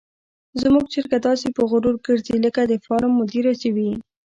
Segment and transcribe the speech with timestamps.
[0.61, 3.91] زموږ چرګه داسې په غرور ګرځي لکه د فارم مدیره چې وي.